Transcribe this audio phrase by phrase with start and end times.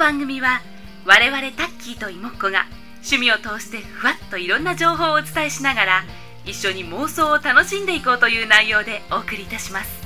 [0.00, 0.62] 番組は
[1.04, 2.64] 我々タッキーとイモッコが
[3.06, 6.04] 趣味を通してふわっといろんな情報をお伝えしながら
[6.46, 10.00] 一緒に妄想を楽しんでいこうという内容でお送りいたします。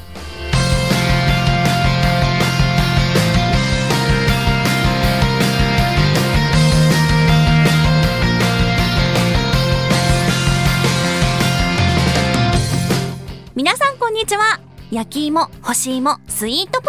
[13.54, 14.58] 皆さんこんにちは。
[14.90, 16.82] 焼き芋、干し芋、スイート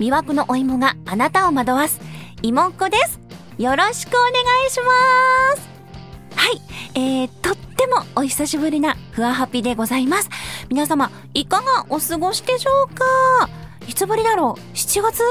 [0.00, 2.00] 魅惑のお芋があなたを惑わす。
[2.40, 3.20] 芋っこです。
[3.58, 4.30] よろしくお願
[4.66, 5.68] いします。
[6.34, 6.62] はい、
[6.94, 10.30] えー、とってもお久しぶりなふわハピでございます。
[10.70, 13.04] 皆様いかがお過ごしでしょうか？
[13.86, 15.22] いつぶりだろう？7月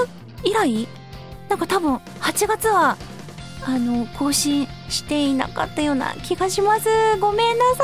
[0.43, 0.87] 以来？
[1.49, 2.95] なんか多分8月は
[3.65, 6.87] あの更新していなかったような気がします。
[7.19, 7.83] ごめんなさ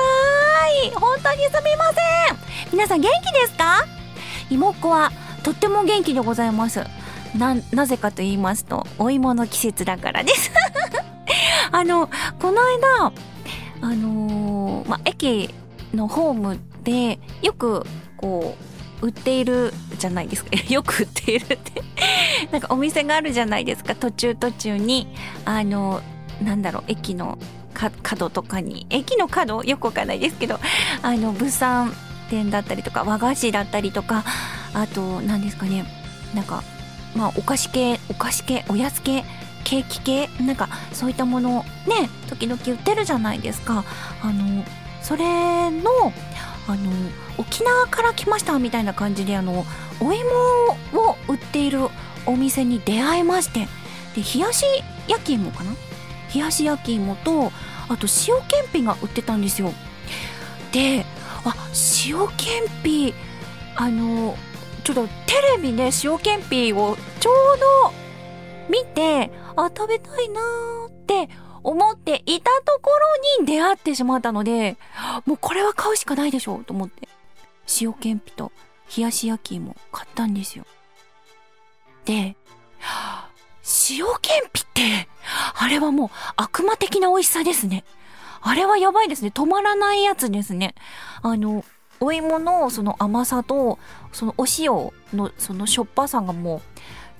[0.85, 0.91] い。
[0.91, 2.73] 本当にすみません。
[2.73, 3.83] 皆さん元気ですか？
[4.51, 5.11] 妹っ子は
[5.45, 6.83] とっても元気でございます。
[7.37, 10.51] ななぜかと言いますとお芋の季節だからです。
[11.71, 12.09] あの
[12.41, 12.63] この
[12.99, 13.13] 間
[13.81, 15.53] あのー、ま駅
[15.93, 17.85] のホームでよく
[18.17, 18.55] こ
[19.01, 20.49] う売っているじゃないですか。
[20.67, 21.83] よく売っているって。
[22.51, 23.93] なんかお店があるじゃないですか。
[23.93, 25.07] 途中途中に
[25.45, 26.01] あの
[26.41, 27.37] なんだろう駅の
[27.75, 28.87] 角とかに。
[28.89, 29.63] 駅の角？
[29.63, 30.59] よくわかんないですけど
[31.03, 31.93] あの物産
[32.31, 34.23] 店だったりとか和菓子だったりとか
[34.75, 35.85] あと何ですかね。
[36.33, 36.63] なんか
[37.15, 39.23] まあお菓子系お菓子系おやつ系
[39.63, 43.83] ケーキ系なんかそういったものね時々売ってるじゃないですか。
[44.21, 44.63] あの
[45.01, 45.23] それ
[45.71, 46.13] の
[46.67, 46.91] あの
[47.37, 49.65] 沖縄から来ましたみたいな感じであの
[49.99, 50.29] お芋
[50.93, 51.89] を売っている
[52.25, 53.67] お店に出会いまして
[54.15, 54.65] で冷やし
[55.07, 55.71] 焼き芋かな？
[56.33, 57.51] 冷やし焼き芋と
[57.87, 59.71] あと塩けんぴが売ってたんですよ。
[60.71, 61.05] で
[61.45, 61.55] あ
[62.07, 63.13] 塩けんぴ
[63.75, 64.35] あの
[64.85, 67.93] ちょっとテレビで塩けんぴをちょうど
[68.69, 71.27] 見て、あ、食べたいなーって
[71.63, 72.91] 思っていたとこ
[73.39, 74.77] ろに出会ってしまったので、
[75.25, 77.09] もうこれは買うしかないでしょうと思って、
[77.81, 78.51] 塩けんぴと
[78.95, 80.65] 冷やし焼き芋買ったんですよ。
[82.05, 82.35] で、
[83.89, 85.07] 塩けんぴって、
[85.55, 87.83] あれはもう悪魔的な美味しさですね。
[88.41, 89.31] あれはやばいですね。
[89.33, 90.75] 止まらないやつですね。
[91.23, 91.65] あの、
[91.99, 93.79] お芋のその甘さと、
[94.11, 96.61] そのお塩のそのしょっぱさがも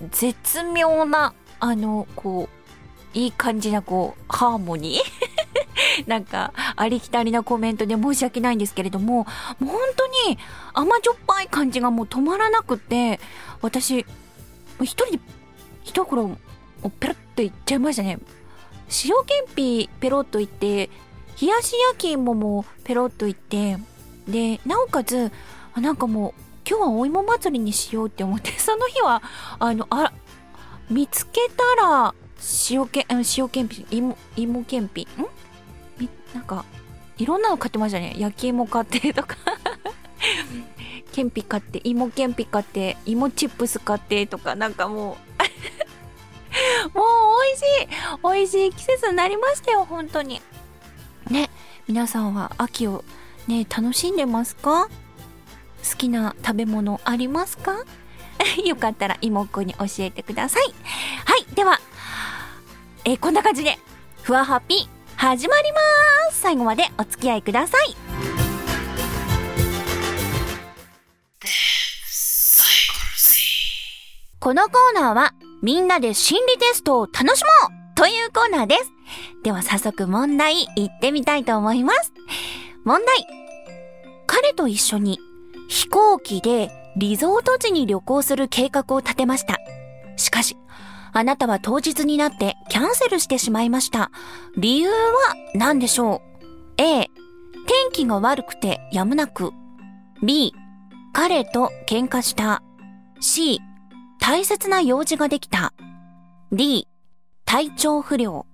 [0.02, 6.08] う、絶妙な、あの、こう、いい感じなこう、ハーモニー？
[6.08, 9.26] なんか、ありきたりなコメントで申し訳ないんですけれども、も
[9.62, 10.38] う本当に
[10.74, 13.20] 甘じょっぱい感じがもう止まらなくて、
[13.62, 14.06] 私、
[14.82, 15.20] 一人で、
[15.84, 16.38] 一袋、
[17.00, 18.20] ペロッといっちゃいましたね。
[19.06, 20.90] 塩けんぴペロッといって、
[21.42, 23.78] 冷やし焼き芋もペロッといって、
[24.28, 25.32] で、なおかつ、
[25.74, 26.34] あなんかもう、
[26.68, 29.22] 今日はお芋祭りにしようって思って、 その日は、
[29.60, 30.12] あの、あ
[30.90, 32.16] 見つけたら、
[32.70, 35.08] 塩け、塩けんぴ、芋、芋けんぴ、ん？
[35.98, 36.66] み、なんか、
[37.18, 38.14] いろんなの買ってましたね。
[38.18, 39.38] 焼き芋買ってとか
[41.14, 45.18] けんぴ買って、芋けんぴ買って、芋チップス買ってとか、なんかも
[46.94, 47.06] う もう
[47.44, 47.88] 美味しい
[48.24, 50.42] 美味しい季節になりましたよ、本当に。
[51.30, 51.50] ね、
[51.88, 53.04] 皆さんは秋を
[53.48, 54.90] ね楽しんでますか？
[55.90, 57.86] 好きな食べ物ありますか？
[58.66, 60.64] よかったら妹子に教えてください。
[61.26, 61.80] はい、では、
[63.06, 63.78] えー、こんな感じで、
[64.24, 65.80] ふわハッピー始まりま
[66.32, 67.96] す最後までお付き合いください。
[74.40, 78.92] このコーナーは、みんなで心理テストを楽しもうというコーナーです。
[79.44, 82.12] では早速問題行ってみたいと思います。
[82.86, 83.28] 問題。
[84.28, 85.20] 彼と一緒に
[85.68, 89.60] 飛行機でリゾート地に旅行する計画を立てました。
[90.18, 90.56] しかし、
[91.12, 94.12] あなたは当日になってキャンセルしてしまいました。
[94.56, 94.94] 理由は
[95.56, 96.22] 何でしょ
[96.78, 97.10] う ?A、天
[97.92, 99.52] 気が悪くてやむなく。
[100.24, 100.54] B、
[101.12, 102.62] 彼と喧嘩した。
[103.20, 103.62] C、
[104.20, 105.74] 大切な用事ができた。
[106.52, 106.88] D、
[107.46, 108.46] 体調不良。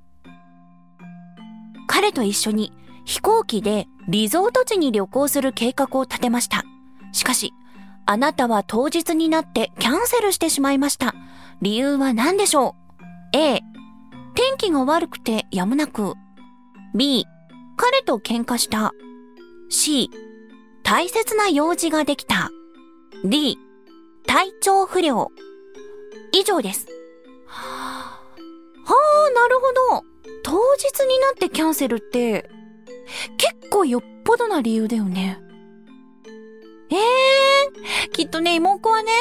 [1.88, 2.72] 彼と一緒に
[3.04, 6.64] 飛行機でリゾート地に旅行する計画を立てました。
[7.12, 7.54] しかし、
[8.06, 11.14] あなたは当日になってキャンセルしてしまいました。
[11.62, 12.76] 理由は何でしょ
[13.34, 13.62] う ?A、
[14.36, 16.16] 天気が悪くてやむなく。
[16.96, 17.26] B、
[17.78, 18.92] 彼と喧嘩した。
[19.70, 20.10] C、
[20.84, 22.50] 大切な用事ができた。
[23.24, 23.58] D、
[24.26, 25.32] 体調不良。
[26.34, 26.88] 以上です。
[27.48, 28.20] は
[28.86, 30.06] あ、なるほど。
[30.44, 32.50] 当日になってキャンセルって、
[33.38, 35.40] 結構よっぽどな理由だよね。
[36.90, 39.12] ええー、きっとね、妹子はね、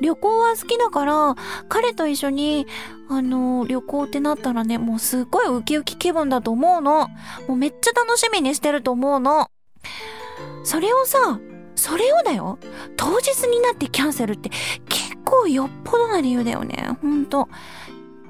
[0.00, 1.36] 旅行は好きだから、
[1.68, 2.66] 彼と一緒に、
[3.08, 7.08] あの、旅行ってなったらね、もうすっごいウキウキ気分だと思うの。
[7.48, 9.50] もうめっちゃ楽しみにしてると思うの。
[10.64, 11.40] それをさ、
[11.74, 12.58] それをだよ。
[12.96, 14.50] 当日になってキャンセルって
[14.88, 16.90] 結構よっぽどな理由だよね。
[17.00, 17.48] ほんと。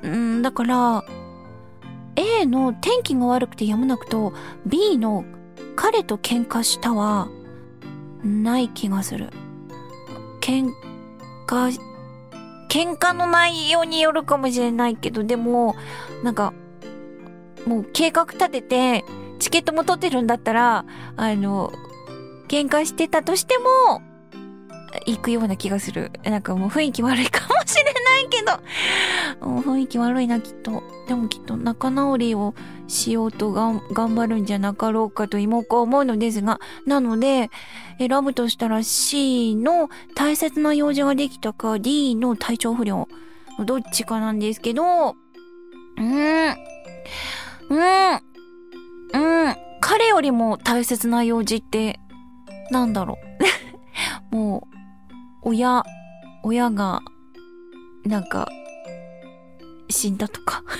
[0.03, 1.05] うん、だから、
[2.17, 4.33] A の天気が悪くてやむなくと、
[4.67, 5.25] B の
[5.77, 7.29] 彼と喧嘩したは、
[8.25, 9.31] ない気がする。
[10.41, 10.71] 喧
[11.47, 11.79] 嘩、
[12.69, 15.77] 喧嘩の内容によるかもしれないけど、でも、
[16.23, 16.53] なんか、
[17.67, 19.05] もう計画立てて、
[19.39, 20.85] チケットも取ってるんだったら、
[21.17, 21.73] あの、
[22.49, 24.03] 喧嘩してたとしても、
[25.05, 26.11] 行くような気がする。
[26.25, 30.83] なんかもう雰囲気悪いかもしれないけど、雰囲気悪いな、きっと。
[31.07, 32.55] でもきっと仲直りを
[32.89, 37.51] しようとがん頑張るんじゃなかろうかと妹は思うのですが、なので、
[37.99, 43.09] 選ぶとしたら C の大切な用事ができたか D の体調不良。
[43.65, 46.57] どっちかなんですけど、うーん、
[47.71, 48.21] うーん、
[49.13, 52.01] うん、彼よりも大切な用事って、
[52.71, 53.19] なんだろ
[54.31, 54.35] う。
[54.35, 54.69] も
[55.45, 55.85] う、親、
[56.43, 57.01] 親が、
[58.05, 58.49] なんか、
[59.89, 60.63] 死んだとか。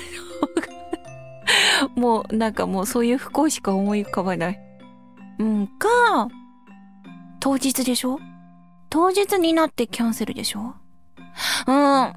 [1.95, 4.61] もう、なんかもうそういう不幸しか思い浮かばない。
[5.39, 6.29] うん、か、
[7.41, 8.19] 当日でしょ？
[8.89, 10.75] 当日になってキャンセルでしょ？
[11.67, 11.77] うん。
[11.77, 12.13] よ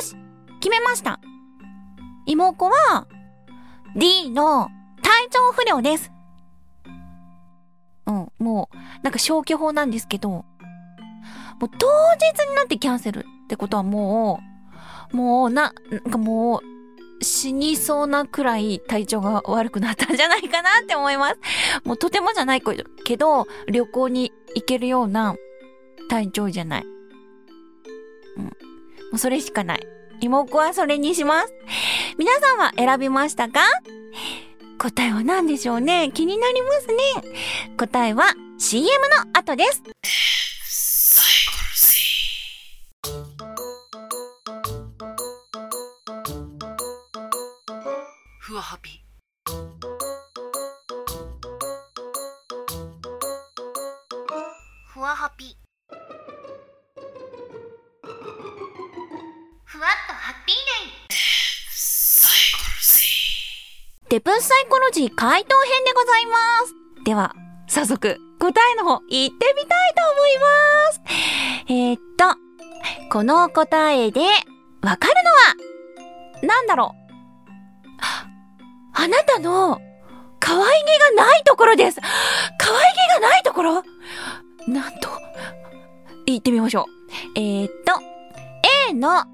[0.00, 0.16] し
[0.60, 1.20] 決めました
[2.26, 3.06] 妹は、
[3.96, 4.68] D の
[5.02, 6.10] 体調不良です。
[8.06, 10.44] うん、もう、なんか消去法なんですけど、も
[11.62, 14.53] う当日になってキャンセルってことはもう、
[15.14, 21.36] もうな、なんかもう、死にそうなくらい体調が悪くなったんじゃないかなって思います。
[21.86, 22.62] もうとてもじゃない
[23.04, 25.36] けど、旅行に行けるような
[26.10, 26.84] 体調じゃない。
[28.36, 28.44] うん。
[28.44, 28.50] も
[29.14, 29.86] うそれしかない。
[30.20, 31.54] 妹はそれにします。
[32.18, 33.60] 皆さんは選びましたか？
[34.78, 36.10] 答えは何でしょうね？
[36.12, 36.94] 気になりますね。
[37.78, 38.24] 答えは
[38.58, 39.82] CM の後です。
[48.64, 49.04] ふわハピ
[54.86, 55.54] ふわハピ
[59.64, 60.60] ふわっとハッピーデ
[64.08, 66.32] イデプサイコロジー回答編でございま
[66.66, 66.74] す。
[67.04, 67.34] では、
[67.68, 71.02] 早速、答えの方、言ってみたいと思います。
[71.68, 72.24] えー、っと、
[73.12, 74.20] この答えで、
[74.80, 77.03] わかるのは、なんだろう？
[78.94, 79.80] あなたの、
[80.40, 82.00] 可愛げがないところです。
[82.00, 83.82] 可愛げがないところ？
[84.66, 85.08] なんと、
[86.26, 87.38] 言ってみましょう。
[87.38, 88.00] えー、っと、
[88.88, 89.24] A の、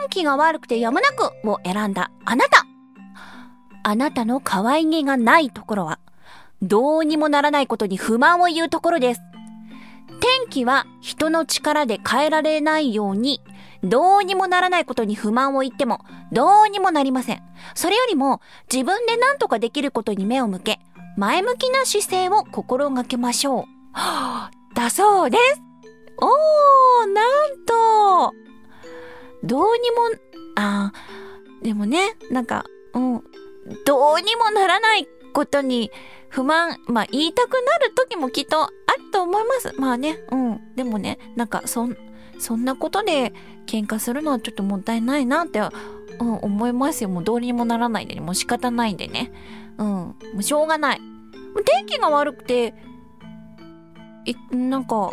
[0.00, 2.64] 天気が悪くてやむなくを選んだあなた。
[3.84, 5.98] あなたの可愛げがないところは、
[6.60, 9.20] どうにもならないことに不満を言うところです。
[10.20, 13.40] 天気は人の力で変えられないように、
[13.82, 17.42] どうにもならないことに不満を言っても、どうにもなりません。
[17.74, 18.40] それよりも、
[18.72, 20.80] 自分で何とかできることに目を向け、
[21.16, 23.64] 前向きな姿勢を心がけましょう。
[23.92, 25.62] は ぁだそうです。
[26.18, 28.34] おー、なんと、
[29.44, 29.96] どうにも、
[30.56, 30.92] あ
[31.62, 33.22] でもね、なんか、うん、
[33.84, 35.90] どうにもならないことに
[36.28, 39.72] 不満、まあ言いたくなる時もきっとあると思います。
[39.78, 40.74] まあね、うん。
[40.74, 41.96] でもね、なんかそん、
[42.38, 43.32] そんなことで
[43.66, 47.08] 喧嘩するのはちょっともったいないなって、うん、思いますよ。
[47.08, 49.32] もうどうにもならないでね、もう仕方ないんでね。
[49.78, 51.00] うん、もうしょうがない。
[51.64, 52.74] 天気が悪くて、
[54.24, 55.12] い、なんか、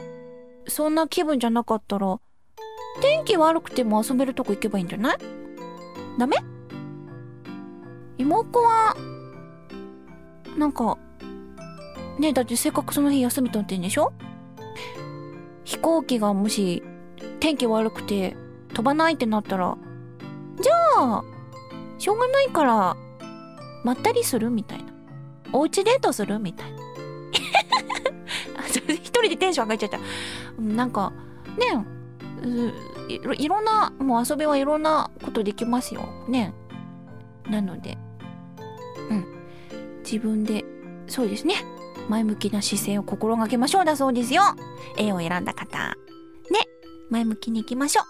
[0.67, 2.20] そんな気分じゃなかったら、
[3.01, 5.17] 天気悪くても遊べるとこ行けばいいんじゃない？
[6.17, 6.38] ダメ？
[8.17, 8.96] 妹は、
[10.58, 10.98] なんか、
[12.17, 14.13] ねだってせっかくその日休み取ってんでしょ？
[15.65, 16.84] 飛行機がもし
[17.46, 18.36] 天気悪くて
[18.74, 19.78] 飛ばないってなったら、
[20.60, 21.24] じゃあ、
[22.00, 22.98] しょうがないから、
[23.84, 24.86] まったりするみたいな。
[25.54, 26.80] おうちデートするみたいな。
[28.66, 30.00] 一人でテンション上がっちゃった。
[30.58, 31.14] うんなんか、
[31.56, 31.86] ね
[32.42, 36.02] ういろいろんな、もう遊びはいろんなことできますよ。
[36.28, 36.52] ね
[37.48, 37.96] なので、
[39.12, 39.25] うん。
[40.04, 40.66] 自分で、
[41.06, 41.54] そうですね。
[42.10, 44.42] 前向きな姿勢を心がけましょうだそうですよ。
[44.98, 45.96] A を選んだ方。
[47.09, 48.05] 前向きに行きましょう。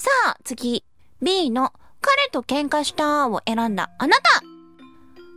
[0.00, 0.84] さあ、次。
[1.22, 4.22] B の、彼と喧嘩したを選んだあなた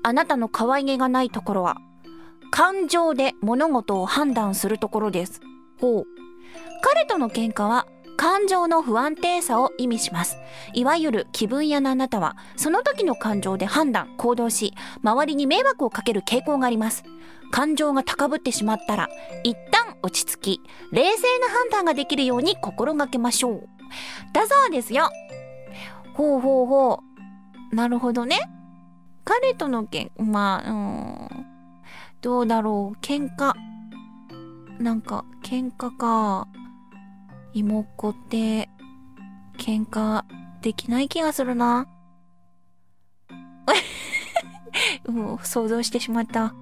[0.04, 1.78] あなたの可愛げがないところは、
[2.52, 5.42] 感情で物事を判断するところです。
[5.80, 6.06] ほう。
[6.82, 10.38] 彼との喧嘩は、感情の不安定さを意味します。
[10.74, 17.04] いわゆる気分屋なあなたは、その時の感情で判断、行動し、周りに迷惑をかける傾向があります。
[17.52, 19.10] 感情が高ぶってしまったら、
[19.44, 19.56] 一
[20.04, 23.70] 落ち着き、冷静な判断ができるように心がけましょう。
[24.34, 25.10] だそうですよ。
[26.14, 27.00] ほうほうほ
[27.72, 27.76] う。
[27.76, 28.38] なるほどね。
[29.24, 30.74] 彼とのけん、まあ、う
[31.40, 31.46] ん。
[32.22, 32.98] どうだろう。
[33.02, 33.54] 喧嘩。
[34.80, 36.48] なんか、喧嘩か。
[37.54, 38.70] 妹っ子って、
[39.58, 40.24] 喧嘩
[40.62, 41.88] できない気がするな。
[45.06, 46.54] うん、想像してしまった。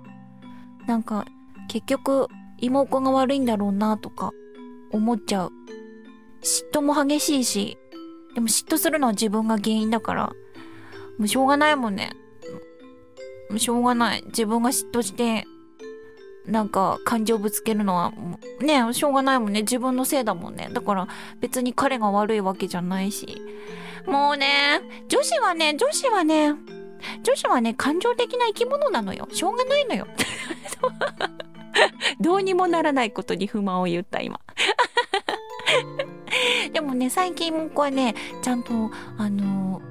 [0.86, 1.25] なんか、
[1.67, 2.27] 結局、
[2.62, 4.32] 妹が悪いんだろうなとか、
[4.91, 5.51] 思っちゃう。
[6.41, 7.77] 嫉妬も激しいし、
[8.36, 10.27] でも嫉妬するのは自分が原因だから、
[11.18, 12.13] もうしょうがないもんね。
[13.50, 14.24] もうしょうがない。
[14.27, 15.46] 自分が嫉妬して、
[16.46, 18.13] なんか感情ぶつけるのは、
[18.62, 19.62] ね、しょうがないもんね。
[19.62, 20.70] 自分のせいだもんね。
[20.72, 21.08] だから
[21.39, 23.41] 別に彼が悪いわけじゃないし。
[24.08, 26.56] もうね、女子はね、女子はね、
[27.24, 29.27] 女子はね、感情的な生き物なのよ。
[29.32, 30.08] しょうがないのよ。
[32.20, 34.40] どうにもならないことに不満を言った、今。
[36.74, 39.82] でもね、最近もこはね、ちゃんと、あの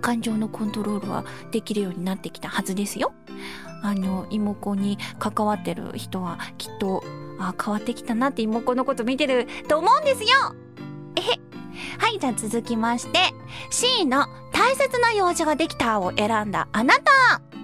[0.00, 3.12] 感情のコントロールはできるようになってきたはずですよ。
[3.82, 7.02] あの、妹子に関わってる人はきっと、
[7.38, 10.28] あ変わってきたなって妹子のこと見てると思うんですよ
[11.16, 11.40] えへ。
[11.98, 13.18] はい、じゃあ続きまして、
[13.70, 17.55] C の大切な用事ができたを選んだあなた。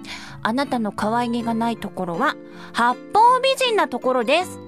[0.43, 2.35] あなたの可愛げがないところは、
[2.73, 4.59] 八方美人なところです。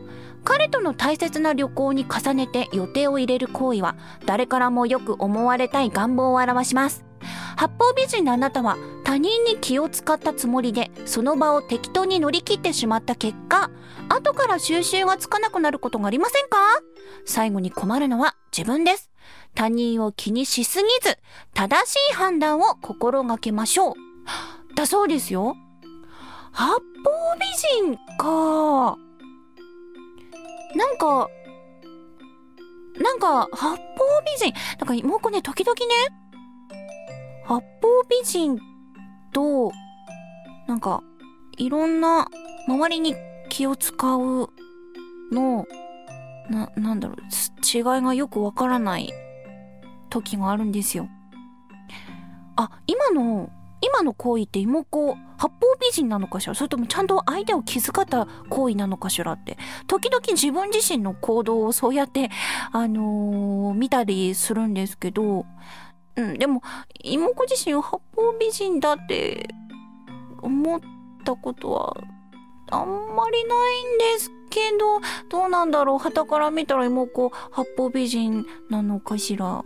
[0.44, 7.04] 彼との大切な旅行に重ねて予定を入れる行為は、誰からもよく思われたい願望を表します。
[7.58, 13.72] 八方美人のあなたは他人に気を使ったつもりでその場を適当に乗り切ってしまった結果
[14.10, 16.58] 後から収集がつかなくなることがありませんか？
[17.26, 19.10] 最後に困るのは自分です
[19.56, 21.18] 他人を気にしすぎず
[21.54, 23.96] 正しい判断を心がけましょう
[24.76, 25.56] だそうですよ
[26.56, 26.80] 八方
[27.38, 27.46] 美
[27.86, 28.98] 人か
[30.76, 31.30] なんか
[33.02, 33.78] なんか八方
[34.26, 35.86] 美人なんかもうこね時々ね
[37.46, 37.62] 八方
[38.10, 38.60] 美人
[39.36, 39.72] と、
[40.66, 41.04] なんか、
[41.58, 42.28] いろんな、
[42.68, 43.16] 周りに
[43.50, 44.50] 気を使う
[45.32, 45.68] の、
[46.50, 47.18] な、なんだろう、
[47.64, 49.14] 違いがよくわからない
[50.10, 51.08] 時があるんですよ。
[52.56, 53.50] あ、今の、
[53.88, 56.56] 今の行為って妹子、八方美人なのかしら？
[56.56, 59.58] それともちゃんと相手を気遣った行為なのかしらって。
[59.88, 62.30] 時々自分自身の行動をそうやって、
[62.72, 65.46] あのー見たりするんですけど、
[66.16, 66.62] うん、でも、
[67.04, 69.50] 妹子自身は八方美人だって
[70.42, 70.80] 思っ
[71.26, 71.98] たことは
[72.72, 76.00] あんまりないんですけど、どうなんだろう？
[76.00, 79.64] 旗から見たら妹子八方美人なのかしら？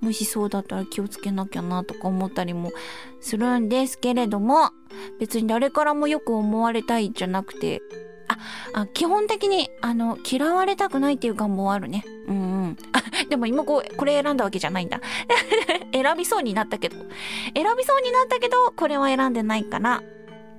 [0.00, 2.70] もしそうだったら気をつけなきゃなとか思ったりも
[3.20, 4.70] するんですけれども、
[5.18, 7.82] 別に誰からもよく思われたいじゃなくて、
[8.28, 8.38] あ、
[8.82, 12.04] あ基本的に、あの、嫌われたくないっていう願望あるね。
[12.26, 12.76] うんうん。
[12.92, 15.00] あ、 でも今こう、これ選んだわけじゃないんだ。
[15.92, 16.96] 選びそうになったけど。
[16.96, 17.06] 選
[17.76, 20.02] びそうになったけど、これは選んでないから。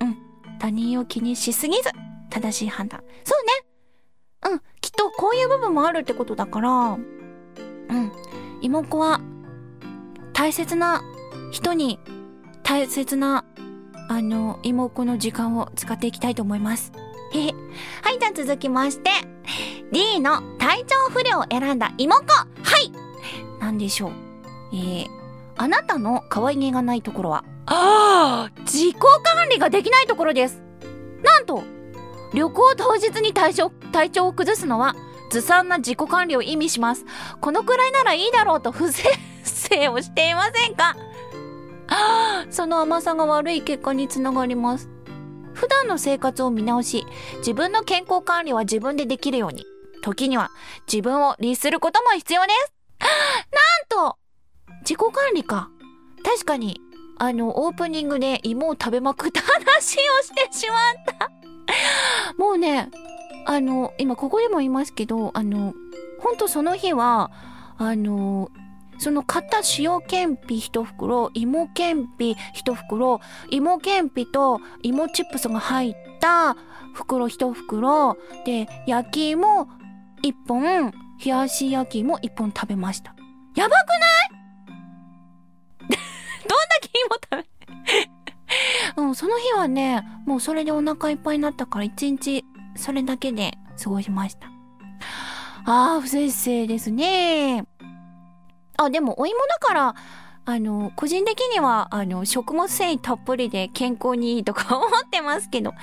[0.02, 0.18] うん。
[0.60, 1.92] 他人を気にしすぎず、
[2.30, 3.04] 正しい判断。
[3.24, 3.36] そ
[4.44, 4.54] うね。
[4.54, 4.62] うん。
[4.82, 7.00] きっとこういう部分もあるってことだから、うん。
[8.62, 9.22] 妹子は、
[10.34, 11.04] 大切な
[11.52, 12.00] 人に、
[12.64, 13.46] 大切な、
[14.08, 16.92] あの、妹子の時間を使っていきたいと思います。
[17.34, 17.54] へへ。
[18.02, 19.10] はい、じゃあ続きまして、
[19.92, 22.48] D の体調不良を選んだ妹子は
[22.80, 22.92] い
[23.60, 24.12] なんでしょう。
[24.72, 25.08] えー、
[25.58, 30.62] あなたの可愛げがないところは、ああ自己管理ができないところです。
[31.24, 31.64] なんと、
[32.34, 34.96] 旅行当日に体調、体調を崩すのは、
[35.30, 37.06] ずさんな自己管理を意味します。
[37.42, 39.10] このくらいならいいだろうと不正
[39.44, 40.96] 正をしていませんか？
[41.88, 44.90] あ ーその甘さが悪い結果につながります。
[45.54, 47.06] 普段の生活を見直し、
[47.40, 49.66] 自分の健康管理は自分でできるように、
[50.02, 50.52] 時には
[50.92, 52.74] 自分を律することも必要です。
[54.00, 54.18] なんと
[54.82, 55.70] 自己管理か。
[56.24, 56.80] 確かに、
[57.18, 61.30] あの、オープニングで芋を食べまくった話をしてしまった。
[62.38, 62.90] もうね、
[63.50, 65.74] あの、今ここでも言いますけど、あの、
[66.20, 67.32] ほんとその日は、
[67.80, 68.52] あの、
[69.00, 76.56] その買った塩けんぴ一袋、芋けんぴ一袋、芋けんぴと芋チップスが入った
[76.94, 79.68] 袋一袋、で、焼き芋
[80.22, 83.16] 一本、冷やし焼き芋一本食べました。
[83.56, 83.90] やばく
[85.90, 85.98] ない？
[86.48, 86.90] どんだけ
[87.34, 87.50] 芋食
[88.96, 89.02] べ？
[89.02, 92.46] うん、その日はね、もうそれでお腹いっぱいになったから一日
[92.80, 94.48] それだけで過ごしました。
[95.66, 97.66] ああ、不摂生ですね。
[98.78, 99.96] あ、でもお芋だから、
[100.46, 105.74] あの、個人的には、あの、食物繊維たっぷりで健康にいいとか思ってますけど。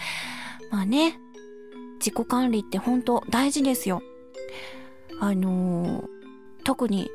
[0.70, 1.18] まあね、
[2.00, 4.02] 自己管理って本当大事ですよ。
[5.20, 6.04] あの
[6.64, 7.08] 特に、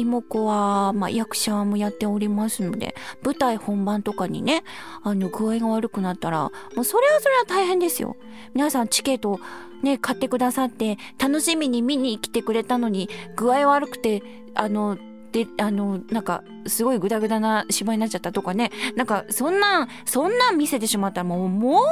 [0.00, 4.64] 妹子は、まあ、役者もやっておりますので、舞台本番とかにね、
[5.02, 8.16] あの、具合が悪くなったら、もうそれはそれは大変ですよ。
[8.54, 9.40] 皆さんチケット
[9.82, 14.22] ね、買ってくださって、楽しみに見に来てくれたのに、具合悪くて、
[14.54, 14.98] あの、
[15.32, 18.70] で、あの、なんか、すごいグダグダな芝居になっちゃったとかね。
[18.96, 21.82] なんか、そんなん、そんなん見せてしまったらもう、も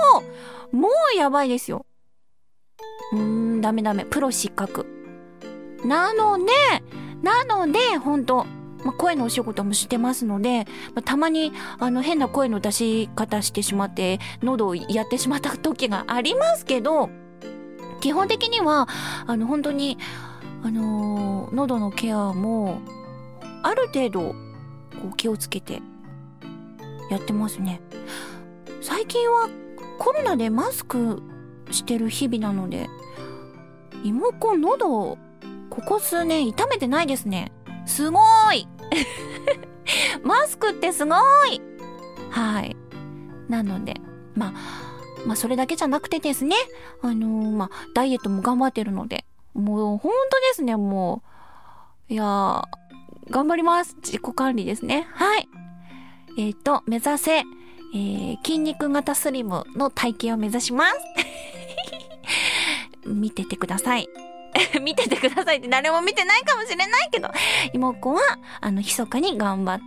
[0.73, 1.87] う、もうやばいですよ。
[3.13, 3.21] うー
[3.59, 4.05] ん、ダメダメ。
[4.05, 4.87] プロ失格。
[5.85, 6.53] なので、
[7.23, 8.47] なので、ほんと、
[8.85, 17.11] まあ、声のお仕事もしてますので、まあ、たまに、あの、変な声の出し方してしまって、喉をやってしまった時がありますけど、
[18.01, 18.89] 基本的には、
[19.27, 19.99] あの、本当に、
[20.63, 22.81] あのー喉のケアも、
[23.63, 24.35] ある程度、こ
[25.13, 25.83] う、気をつけて、
[27.11, 27.81] やってますね。
[28.83, 29.49] 最近は、
[29.99, 31.23] コロナでマスク
[31.71, 32.89] してる日々なので、
[34.05, 35.19] 妹子喉、
[35.79, 37.53] ここ数年痛めてないですね。
[37.87, 38.69] すごーい
[40.25, 41.19] マスクってすごー
[41.53, 41.63] い
[42.31, 42.77] はい。
[43.49, 44.01] なので、
[44.35, 44.53] まあ、
[45.25, 46.57] まあそれだけじゃなくてですね、
[47.01, 51.23] あのーまあ、ダイエットも頑張ってるので、もう本当ですね、も
[52.11, 52.13] う。
[52.13, 52.63] いやー、
[53.31, 53.95] 頑張ります。
[54.03, 55.07] 自己管理ですね。
[55.13, 55.49] はい。
[56.39, 60.99] えっ、と、目指せ、えー、筋肉型スリムの体型を目指します。
[63.07, 64.09] 見ててください。
[64.81, 67.31] 見ててくださいって誰も見てないかもしれないけど、
[67.73, 68.21] 妹子は、
[68.61, 69.81] あの、密かに頑張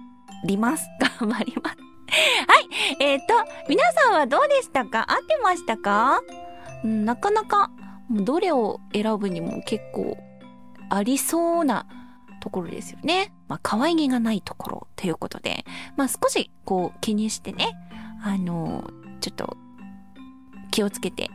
[0.46, 0.88] ります。
[1.20, 1.78] 頑張ります。
[2.48, 2.68] はい。
[3.00, 3.34] えっ、と、
[3.70, 5.06] 皆さんはどうでしたか？
[5.10, 6.22] 合ってましたか？
[6.84, 7.72] うん、なかなか、
[8.10, 10.18] どれを選ぶにも結構
[10.90, 11.86] ありそうな
[12.42, 13.32] ところですよね。
[13.48, 15.64] まあ、可愛げがないところということで、
[15.96, 17.72] まあ、少しこう気にしてね、
[18.24, 18.90] あの
[19.22, 19.56] ちょっと
[20.72, 21.30] 気をつけて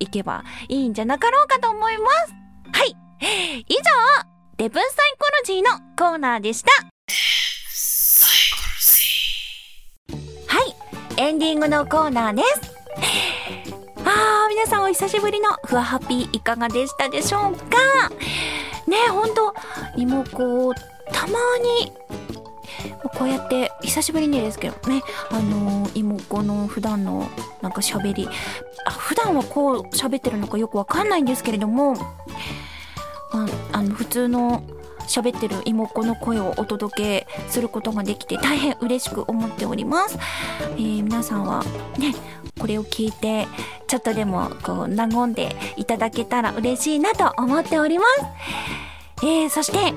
[0.00, 2.34] いけばいいんじゃなかろうかと思います。
[2.72, 2.96] はい。
[3.68, 3.80] 以上、
[4.56, 6.70] デブンサイコロジーのコーナーでした。
[10.46, 10.74] はい。
[11.16, 12.72] エンディングのコーナーです。
[14.04, 18.10] あー、皆さんお久しぶりのふわハッピーいかがでしたでしょうか？
[18.86, 19.54] ねえ、ほんと、
[19.96, 20.74] 妹子、
[21.12, 21.38] たま
[21.82, 21.92] に、
[23.16, 27.28] こうやって、久しぶりにですけどね、あのー、妹の普段の
[27.60, 28.28] なんか喋り、
[28.86, 31.94] あ、普段はこう喋ってるのかよくわかんないんですけれども、
[33.32, 34.62] まあ、あの、普通の
[35.06, 40.18] 喋ってる妹子の声をお届けすることができて大変嬉しく思っております。
[40.76, 41.64] えー皆さんは
[41.98, 42.14] ね、
[42.60, 43.48] これを聞いて、
[43.88, 48.24] ちょっとでもこう和んでいただけたら嬉しいなと思っております。
[49.22, 49.94] えー、そして、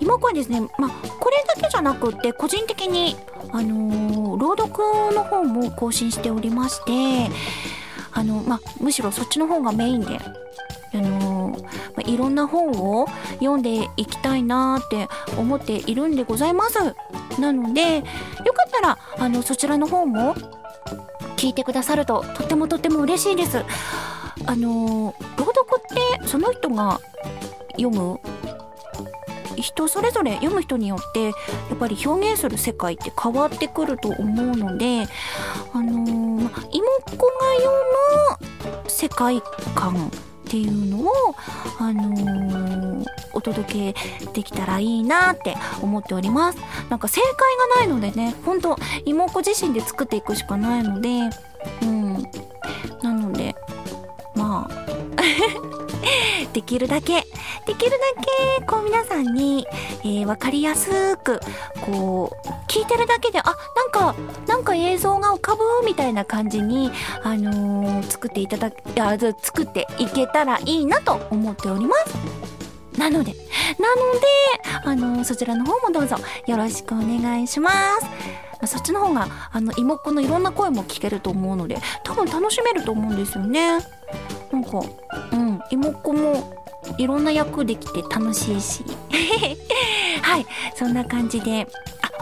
[0.00, 3.16] 妹子はですね、まあ、これだけじゃなくって、個人的に、
[3.52, 7.30] あのー朗読の方も更新しておりまして、
[8.12, 10.18] あの、まあ、むしろそっちの方がメインで、
[10.94, 13.06] あのまあ、いろんな本を
[13.40, 16.78] 読んでいきたいなって思っているんでございます。
[17.40, 18.08] なので、よか
[18.68, 20.34] ったら、あの、そちらの方も
[21.36, 23.64] 聞いてくださるととってもとっても嬉しいです。
[24.46, 27.00] あの朗読ってその人が
[27.72, 28.20] 読む
[29.56, 31.30] 人それぞれ読む人によってや
[31.74, 35.06] っぱり表現する世界って変わってくると思うので
[35.72, 36.32] あのー
[36.72, 37.70] 妹子が読
[38.82, 39.42] む世界
[39.74, 40.10] 観
[40.52, 41.34] っていうのを
[41.78, 46.58] あのーお届けできたらいいなって思っております。
[46.90, 47.30] なんか正解
[47.74, 51.08] がないのでね本当妹子自身で作っていくしかないので
[51.82, 52.22] うん。
[53.02, 53.56] なので
[54.34, 54.86] まあ
[56.52, 57.26] できるだけ
[57.66, 57.96] できるだ
[58.58, 59.66] けこう皆さんに、
[60.02, 61.40] えー、分かりやすく
[61.80, 64.14] こう聞いてるだけであなんか
[64.46, 66.90] なんか映像が浮かぶみたいな感じに、
[67.22, 72.98] あのー作っていただきあ作っていけたらいいなと思っております。
[72.98, 73.34] なので
[73.78, 74.20] なので、
[74.84, 77.70] あのーそちらの方もどうぞよろしくお願いしま
[78.62, 78.66] す。
[78.66, 83.80] そっちの方があの妹子のいろんな声も聞けると思うので多分楽しめると思うんですよね。
[84.50, 84.80] なんか
[85.32, 86.56] うん妹子も
[86.96, 88.82] いろんな役できて楽しいし。
[90.22, 91.68] はいそんな感じで。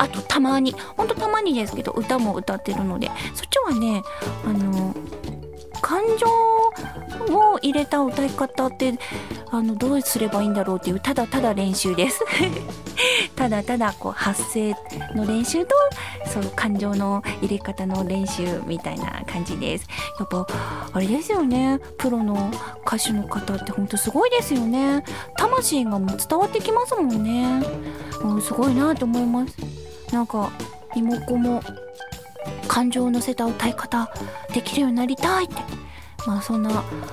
[0.00, 4.02] あとたまにほんとたまにですけど歌も歌ってるのでそっちはね
[4.46, 4.94] あの
[5.82, 6.26] 感情
[7.36, 8.98] を入れた歌い方って
[9.50, 12.24] あのどうすればいいんだろうっていうただただ練習です。
[13.36, 14.74] ただただこう発声
[15.14, 15.74] の練習と
[16.26, 19.86] そう感情の入れ方の練習みたいな感じです。
[20.18, 20.46] やっぱ
[20.92, 22.50] あれですよねプロの
[22.86, 25.02] 歌手の方ってほんとすごいですよね。
[25.36, 27.62] 魂がもう伝わってきますもんね、
[28.22, 29.79] うん、すごいなと思います。
[30.12, 30.50] なんか
[30.94, 31.62] 妹子も
[32.68, 34.10] 感情を乗せた歌い方
[34.52, 35.54] できるようになりたいって。
[36.26, 36.70] まあそんな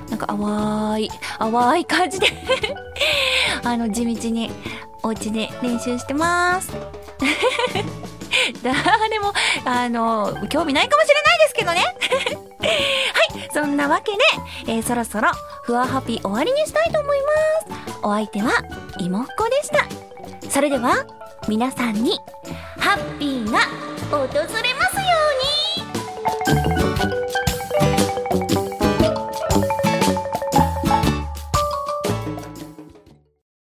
[0.10, 2.28] なんか淡い 淡い感じで
[3.64, 4.52] あの地道に
[5.04, 6.72] お家で練習してます。
[8.64, 9.34] 誰も
[9.66, 11.84] あの興味ないかもしれないですけどね。
[12.60, 14.18] はいそんなわけで、
[14.68, 15.32] えー、そろそろ
[15.64, 17.18] ふわハピ終わりにしたいと思い
[17.70, 17.98] ます。
[18.04, 18.52] お相手は
[19.00, 19.86] 妹子でした。
[20.50, 21.06] それでは
[21.48, 22.20] 皆さんに
[22.88, 23.60] ハッピーが
[24.10, 24.87] 訪れます。